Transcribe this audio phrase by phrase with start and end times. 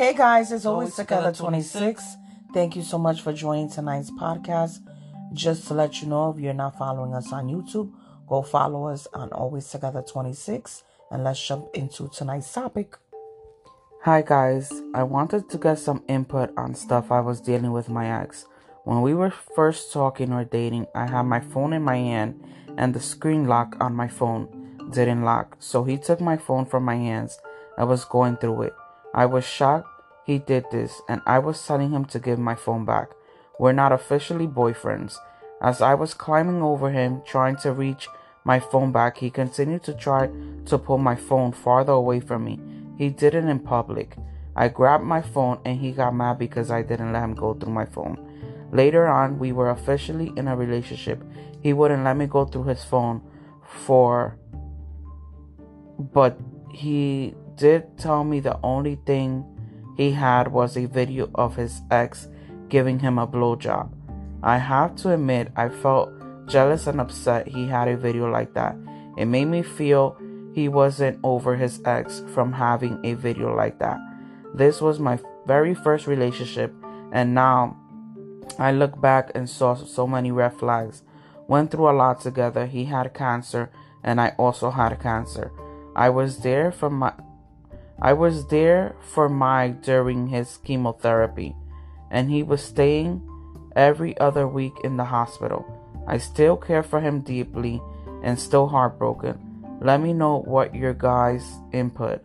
[0.00, 2.16] Hey guys, it's always together 26.
[2.54, 4.78] Thank you so much for joining tonight's podcast.
[5.34, 7.92] Just to let you know, if you're not following us on YouTube,
[8.26, 12.96] go follow us on Always Together 26 and let's jump into tonight's topic.
[14.04, 18.22] Hi guys, I wanted to get some input on stuff I was dealing with my
[18.22, 18.46] ex.
[18.84, 22.42] When we were first talking or dating, I had my phone in my hand
[22.78, 24.48] and the screen lock on my phone
[24.94, 25.58] didn't lock.
[25.58, 27.38] So he took my phone from my hands.
[27.76, 28.72] I was going through it.
[29.14, 29.88] I was shocked
[30.30, 33.10] he did this and I was telling him to give my phone back.
[33.58, 35.16] We're not officially boyfriends.
[35.60, 38.08] As I was climbing over him, trying to reach
[38.44, 40.30] my phone back, he continued to try
[40.66, 42.60] to pull my phone farther away from me.
[42.96, 44.16] He did it in public.
[44.54, 47.72] I grabbed my phone and he got mad because I didn't let him go through
[47.72, 48.26] my phone.
[48.72, 51.22] Later on, we were officially in a relationship.
[51.60, 53.20] He wouldn't let me go through his phone
[53.64, 54.38] for,
[55.98, 56.38] but
[56.72, 59.44] he did tell me the only thing
[59.96, 62.28] he had was a video of his ex
[62.68, 63.92] giving him a blowjob.
[64.42, 66.10] I have to admit, I felt
[66.46, 68.76] jealous and upset he had a video like that.
[69.16, 70.16] It made me feel
[70.54, 73.98] he wasn't over his ex from having a video like that.
[74.54, 76.74] This was my very first relationship,
[77.12, 77.76] and now
[78.58, 81.02] I look back and saw so many red flags.
[81.46, 82.66] Went through a lot together.
[82.66, 83.70] He had cancer,
[84.02, 85.52] and I also had cancer.
[85.94, 87.12] I was there for my
[88.02, 91.54] I was there for my during his chemotherapy,
[92.10, 93.22] and he was staying
[93.76, 95.64] every other week in the hospital.
[96.06, 97.80] I still care for him deeply
[98.22, 99.38] and still heartbroken.
[99.80, 102.22] Let me know what your guys' input.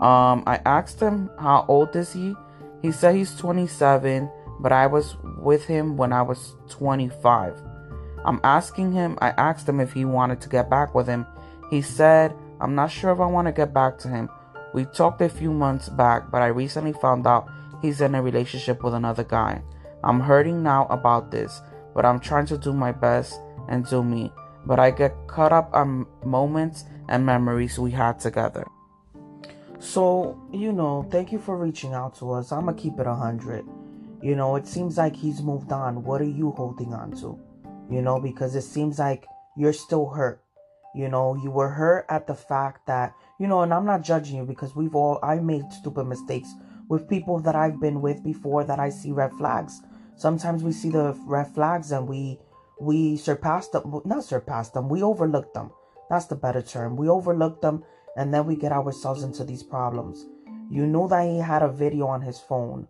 [0.00, 2.34] Um, I asked him how old is he.
[2.80, 7.60] He said he's 27, but I was with him when I was 25.
[8.24, 11.26] I'm asking him, I asked him if he wanted to get back with him.
[11.68, 14.28] He said, I'm not sure if I want to get back to him.
[14.72, 17.48] We talked a few months back, but I recently found out
[17.82, 19.62] he's in a relationship with another guy.
[20.04, 21.60] I'm hurting now about this,
[21.94, 24.32] but I'm trying to do my best and do me.
[24.66, 28.66] But I get caught up on moments and memories we had together.
[29.78, 32.52] So, you know, thank you for reaching out to us.
[32.52, 33.64] I'm gonna keep it 100.
[34.22, 36.04] You know, it seems like he's moved on.
[36.04, 37.38] What are you holding on to?
[37.88, 39.26] You know, because it seems like
[39.56, 40.44] you're still hurt.
[40.94, 44.36] You know, you were hurt at the fact that, you know, and I'm not judging
[44.36, 46.52] you because we've all, I made stupid mistakes
[46.88, 49.80] with people that I've been with before that I see red flags.
[50.16, 52.38] Sometimes we see the red flags and we,
[52.80, 55.70] we surpass them, not surpass them, we overlook them.
[56.08, 56.96] That's the better term.
[56.96, 57.84] We overlook them
[58.16, 60.26] and then we get ourselves into these problems.
[60.70, 62.88] You know that he had a video on his phone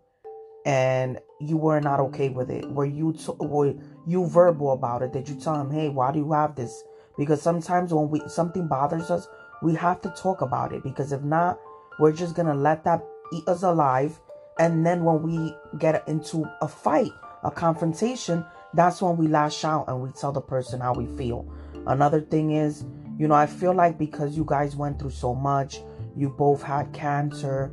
[0.67, 3.75] and you were not okay with it were you t- were
[4.07, 6.85] you verbal about it did you tell him hey why do you have this
[7.19, 9.29] because sometimes when we something bothers us
[9.63, 10.83] we have to talk about it.
[10.83, 11.59] Because if not
[11.99, 14.19] we're just gonna let that eat us alive.
[14.59, 17.13] And then when we get into a fight
[17.43, 18.45] a confrontation
[18.75, 21.51] that's when we lash out and we tell the person how we feel.
[21.87, 22.85] Another thing is
[23.19, 25.81] you know i feel like because you guys went through so much
[26.17, 27.71] you both had cancer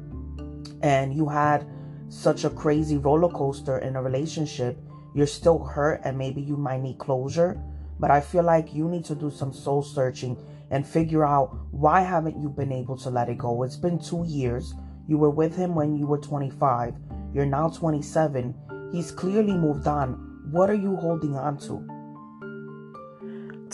[0.82, 1.66] and you had
[2.10, 4.78] such a crazy roller coaster in a relationship,
[5.14, 7.62] you're still hurt and maybe you might need closure.
[8.00, 10.38] But I feel like you need to do some soul searching
[10.70, 13.64] and figure out why haven't you been able to let it go?
[13.64, 14.74] It's been two years.
[15.08, 16.96] You were with him when you were 25.
[17.34, 18.54] You're now 27.
[18.92, 20.42] He's clearly moved on.
[20.52, 21.86] What are you holding on to?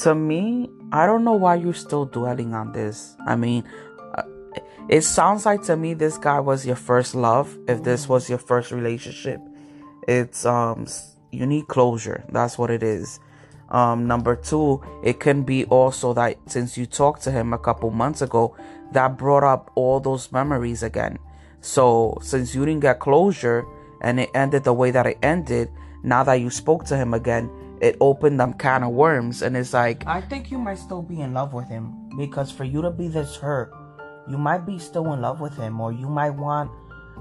[0.03, 3.15] To me, I don't know why you're still dwelling on this.
[3.25, 3.63] I mean,
[4.89, 7.57] it sounds like to me this guy was your first love.
[7.67, 9.39] If this was your first relationship,
[10.07, 10.87] it's um
[11.31, 12.23] you need closure.
[12.29, 13.19] That's what it is.
[13.73, 17.89] Um, number two, it can be also that since you talked to him a couple
[17.89, 18.55] months ago,
[18.91, 21.17] that brought up all those memories again.
[21.59, 23.65] So since you didn't get closure
[24.01, 25.69] and it ended the way that it ended,
[26.03, 27.49] now that you spoke to him again,
[27.83, 31.19] it opened them kind of worms and it's like I think you might still be
[31.19, 33.73] in love with him because for you to be this hurt
[34.29, 36.71] you might be still in love with him or you might want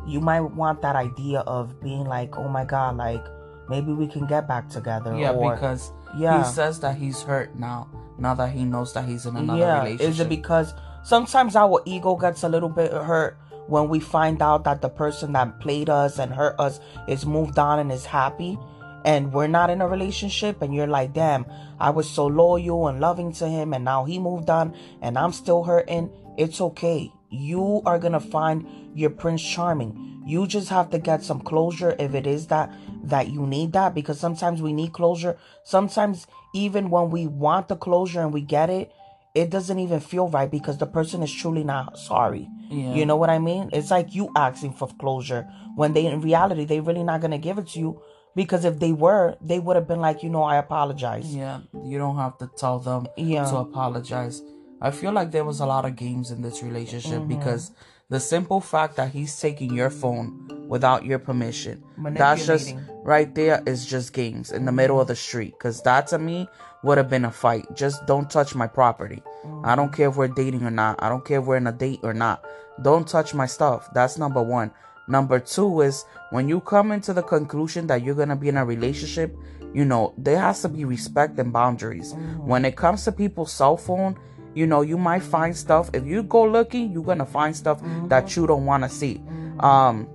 [0.06, 3.24] you might want that idea of being like oh my god like
[3.68, 6.44] maybe we can get back together yeah or, because yeah.
[6.44, 7.88] he says that he's hurt now
[8.18, 9.82] now that he knows that he's in another yeah.
[9.82, 14.42] relationship is it because sometimes our ego gets a little bit hurt when we find
[14.42, 18.04] out that the person that played us and hurt us is moved on and is
[18.04, 18.58] happy
[19.04, 21.46] and we're not in a relationship and you're like damn
[21.80, 25.32] i was so loyal and loving to him and now he moved on and i'm
[25.32, 27.12] still hurting it's okay.
[27.32, 30.22] You are to find your Prince Charming.
[30.26, 32.70] You just have to get some closure if it is that
[33.04, 35.36] that you need that because sometimes we need closure.
[35.64, 38.92] Sometimes even when we want the closure and we get it,
[39.34, 42.48] it doesn't even feel right because the person is truly not sorry.
[42.70, 42.94] Yeah.
[42.94, 43.70] You know what I mean?
[43.72, 47.58] It's like you asking for closure when they in reality they really not gonna give
[47.58, 48.02] it to you
[48.34, 51.34] because if they were, they would have been like, you know, I apologize.
[51.34, 53.44] Yeah, you don't have to tell them Yeah.
[53.50, 54.42] to apologize.
[54.82, 57.38] I feel like there was a lot of games in this relationship Mm-hmm.
[57.38, 57.70] because
[58.10, 61.82] the simple fact that he's taking your phone without your permission,
[62.18, 62.74] that's just
[63.04, 65.54] right there is just games in the middle of the street.
[65.56, 66.48] Because that to me
[66.82, 67.64] would have been a fight.
[67.74, 69.22] Just don't touch my property.
[69.64, 71.00] I don't care if we're dating or not.
[71.02, 72.44] I don't care if we're in a date or not.
[72.82, 73.88] Don't touch my stuff.
[73.94, 74.72] That's number one.
[75.08, 78.64] Number two is when you come into the conclusion that you're gonna be in a
[78.64, 79.34] relationship,
[79.72, 82.14] you know, there has to be respect and boundaries.
[82.40, 84.18] When it comes to people's cell phone,
[84.54, 85.90] you know, you might find stuff.
[85.92, 89.20] If you go looking, you're gonna find stuff that you don't wanna see.
[89.60, 90.08] Um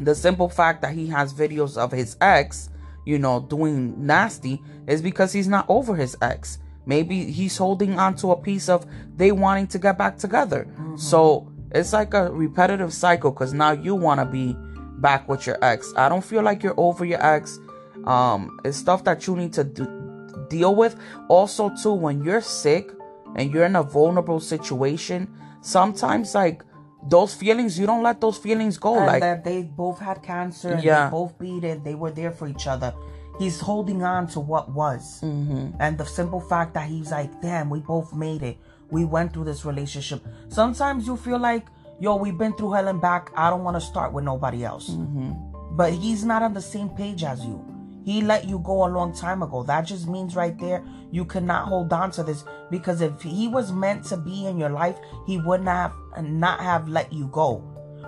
[0.00, 2.68] the simple fact that he has videos of his ex,
[3.06, 6.58] you know, doing nasty is because he's not over his ex.
[6.84, 8.86] Maybe he's holding on to a piece of
[9.16, 10.68] they wanting to get back together.
[10.96, 14.56] So it's like a repetitive cycle because now you want to be
[14.98, 15.92] back with your ex.
[15.96, 17.58] I don't feel like you're over your ex.
[18.04, 19.86] Um, it's stuff that you need to do,
[20.48, 20.96] deal with.
[21.28, 22.92] Also, too, when you're sick
[23.36, 25.28] and you're in a vulnerable situation,
[25.60, 26.64] sometimes like
[27.08, 28.96] those feelings, you don't let those feelings go.
[28.96, 31.04] and like that they both had cancer and Yeah.
[31.04, 32.92] they both beat it they were there for each other
[33.38, 35.76] he's holding on to what was Mm-hmm.
[35.78, 38.56] and the simple fact that he's like damn we both made it
[38.90, 41.66] we went through this relationship sometimes you feel like
[42.00, 44.90] yo we've been through hell and back i don't want to start with nobody else
[44.90, 45.30] Mm-hmm.
[45.76, 47.56] but he's not on the same page as you
[48.06, 49.64] he let you go a long time ago.
[49.64, 52.44] That just means right there you cannot hold on to this.
[52.70, 56.60] Because if he was meant to be in your life he would not have not
[56.60, 57.56] have let you go.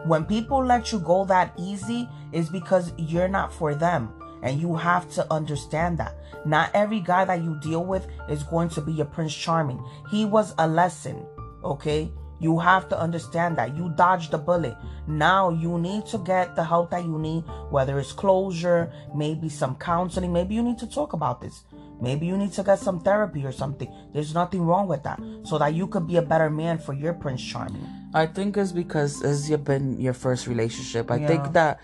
[0.04, 4.12] When people let you go that easy is because you're not for them.
[4.40, 6.14] And you have to understand that.
[6.46, 9.84] Not every guy that you deal with is going to be your prince charming.
[10.12, 11.26] He was a lesson
[11.64, 12.10] okay
[12.40, 14.76] you have to understand that you dodged the bullet
[15.06, 19.74] now you need to get the help that you need whether it's closure maybe some
[19.76, 21.64] counseling maybe you need to talk about this
[22.00, 25.58] maybe you need to get some therapy or something there's nothing wrong with that so
[25.58, 29.20] that you could be a better man for your prince charming I think it's because
[29.22, 31.10] it's your- been your first relationship.
[31.10, 31.26] I Yeah.
[31.26, 31.78] think that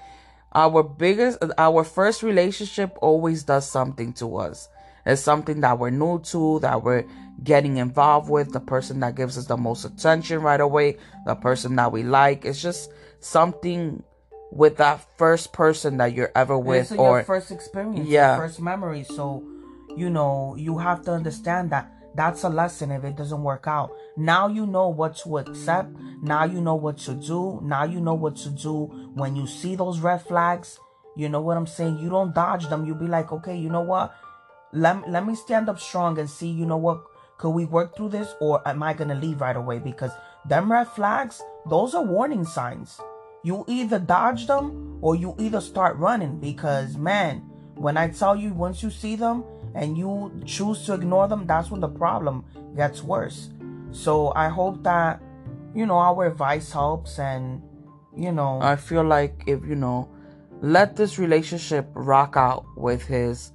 [0.54, 4.68] our biggest, our first relationship always does something to us.
[5.06, 7.04] It's something that we're new to, that we're
[7.42, 10.96] getting involved with, the person that gives us the most attention right away,
[11.26, 12.44] the person that we like.
[12.44, 12.90] It's just
[13.20, 14.02] something
[14.50, 18.36] with that first person that you're ever with is or your first experience, Yeah.
[18.36, 19.04] your first memory.
[19.04, 19.42] So,
[19.96, 23.90] you know, you have to understand that that's a lesson if it doesn't work out.
[24.16, 25.90] Now you know what to accept.
[26.22, 27.58] Now you know what to do.
[27.62, 28.84] Now you know what to do
[29.14, 30.78] when you see those red flags.
[31.16, 31.98] You know what I'm saying?
[31.98, 32.86] You don't dodge them.
[32.86, 34.14] You'll be like, okay, you know what?
[34.74, 37.04] Let, let me stand up strong and see, you know what?
[37.38, 39.78] Could we work through this or am I going to leave right away?
[39.78, 40.10] Because
[40.46, 43.00] them red flags, those are warning signs.
[43.44, 47.38] You either dodge them or you either start running because, man,
[47.74, 49.44] when I tell you, once you see them
[49.74, 52.44] and you choose to ignore them, that's when the problem
[52.76, 53.50] gets worse.
[53.92, 55.22] So I hope that,
[55.74, 57.62] you know, our advice helps and,
[58.16, 60.08] you know, I feel like if you know,
[60.62, 63.52] let this relationship rock out with his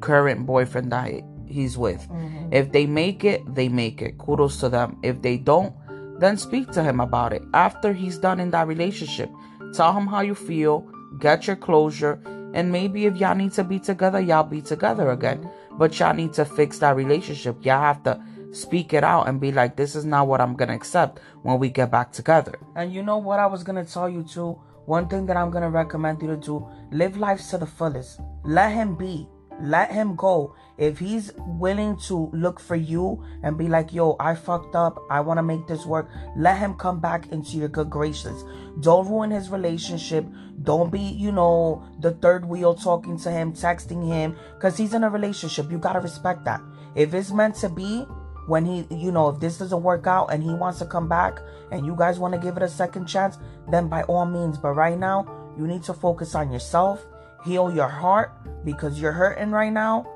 [0.00, 2.08] current boyfriend that he's with.
[2.08, 2.52] Mm-hmm.
[2.52, 4.18] If they make it, they make it.
[4.18, 4.98] Kudos to them.
[5.02, 5.74] If they don't,
[6.18, 9.30] then speak to him about it after he's done in that relationship.
[9.74, 12.20] Tell him how you feel, get your closure,
[12.54, 15.50] and maybe if y'all need to be together, y'all be together again.
[15.72, 17.62] But y'all need to fix that relationship.
[17.64, 18.22] Y'all have to
[18.52, 21.68] speak it out and be like, this is not what I'm gonna accept when we
[21.68, 22.58] get back together.
[22.74, 24.58] And you know what I was gonna tell you too?
[24.86, 28.20] One thing that I'm gonna recommend you to do live life to the fullest.
[28.44, 29.28] Let him be.
[29.60, 30.54] Let him go.
[30.76, 35.02] If he's willing to look for you and be like, yo, I fucked up.
[35.10, 36.10] I wanna make this work.
[36.36, 38.44] Let him come back into your good graces.
[38.80, 40.26] Don't ruin his relationship.
[40.62, 45.04] Don't be, you know, the third wheel talking to him, texting him, because he's in
[45.04, 45.70] a relationship.
[45.70, 46.60] You gotta respect that.
[46.94, 48.04] If it's meant to be,
[48.46, 51.40] when he you know if this doesn't work out and he wants to come back
[51.72, 53.38] and you guys want to give it a second chance
[53.70, 55.26] then by all means but right now
[55.58, 57.06] you need to focus on yourself
[57.44, 58.32] heal your heart
[58.64, 60.06] because you're hurting right now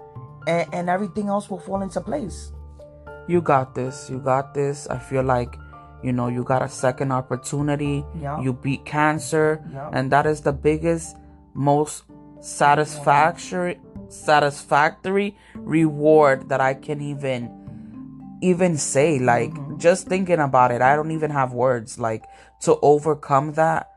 [0.47, 2.53] and, and everything else will fall into place.
[3.29, 4.87] You got this you got this.
[4.89, 5.57] I feel like
[6.03, 8.05] you know you got a second opportunity.
[8.19, 8.41] Yeah.
[8.41, 9.63] you beat cancer.
[9.73, 9.91] Yeah.
[9.93, 11.17] and that is the biggest
[11.55, 12.05] most
[12.41, 17.57] satisfactory satisfactory reward that i can even
[18.43, 19.19] even say.
[19.19, 19.79] Like mm-hmm.
[19.79, 22.25] just thinking about it i don't even have words like
[22.63, 23.91] to overcome that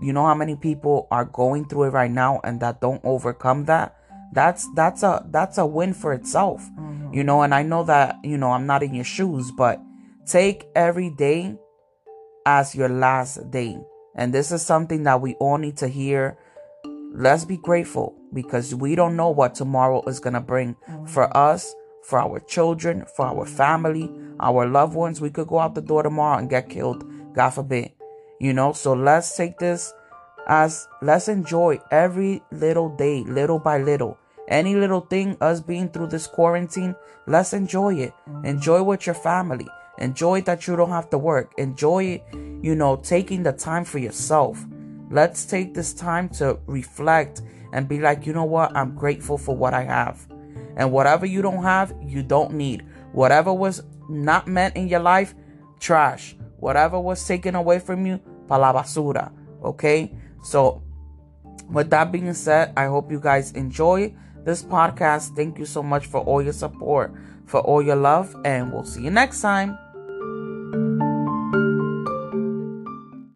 [0.00, 3.64] you know how many people are going through it right now and that don't overcome
[3.66, 3.96] that
[4.34, 6.68] that's that's a that's a win for itself.
[6.70, 7.14] Mm-hmm.
[7.14, 9.80] You know, and I know that, you know, I'm not in your shoes, but
[10.26, 11.56] take every day
[12.44, 13.78] as your last day.
[14.16, 16.36] And this is something that we all need to hear.
[17.12, 21.06] Let's be grateful because we don't know what tomorrow is going to bring mm-hmm.
[21.06, 21.72] for us,
[22.02, 24.10] for our children, for our family,
[24.40, 25.20] our loved ones.
[25.20, 27.92] We could go out the door tomorrow and get killed, God forbid.
[28.44, 29.94] You know, so let's take this
[30.46, 34.18] as let's enjoy every little day, little by little.
[34.48, 36.94] Any little thing, us being through this quarantine,
[37.26, 38.12] let's enjoy it.
[38.42, 39.66] Enjoy with your family.
[39.96, 41.54] Enjoy that you don't have to work.
[41.56, 42.22] Enjoy,
[42.60, 44.62] you know, taking the time for yourself.
[45.10, 47.40] Let's take this time to reflect
[47.72, 48.76] and be like, you know what?
[48.76, 50.28] I'm grateful for what I have.
[50.76, 52.84] And whatever you don't have, you don't need.
[53.12, 55.34] Whatever was not meant in your life,
[55.80, 56.36] trash.
[56.58, 59.30] Whatever was taken away from you, pa la basura.
[59.62, 60.12] Okay?
[60.42, 60.82] So,
[61.70, 65.34] with that being said, I hope you guys enjoy this podcast.
[65.36, 67.12] Thank you so much for all your support,
[67.46, 69.78] for all your love, and we'll see you next time.